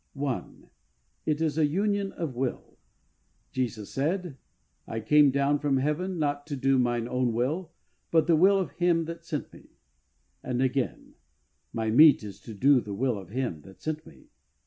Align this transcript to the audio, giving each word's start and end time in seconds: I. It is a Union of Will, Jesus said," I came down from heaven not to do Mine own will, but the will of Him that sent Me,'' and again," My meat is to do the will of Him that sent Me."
I. 0.19 0.49
It 1.27 1.41
is 1.41 1.59
a 1.59 1.67
Union 1.67 2.11
of 2.13 2.35
Will, 2.35 2.79
Jesus 3.51 3.91
said," 3.93 4.35
I 4.87 4.99
came 4.99 5.29
down 5.29 5.59
from 5.59 5.77
heaven 5.77 6.17
not 6.17 6.47
to 6.47 6.55
do 6.55 6.79
Mine 6.79 7.07
own 7.07 7.33
will, 7.33 7.71
but 8.09 8.25
the 8.25 8.35
will 8.35 8.57
of 8.57 8.71
Him 8.71 9.05
that 9.05 9.23
sent 9.23 9.53
Me,'' 9.53 9.77
and 10.41 10.59
again," 10.59 11.13
My 11.71 11.91
meat 11.91 12.23
is 12.23 12.39
to 12.41 12.55
do 12.55 12.81
the 12.81 12.95
will 12.95 13.15
of 13.15 13.29
Him 13.29 13.61
that 13.61 13.79
sent 13.83 14.03
Me." 14.07 14.31